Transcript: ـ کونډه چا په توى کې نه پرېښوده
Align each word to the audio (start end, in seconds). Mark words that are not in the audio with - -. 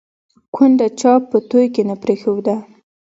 ـ 0.27 0.53
کونډه 0.55 0.87
چا 0.99 1.13
په 1.29 1.37
توى 1.49 1.67
کې 1.73 1.83
نه 1.89 1.95
پرېښوده 2.03 2.55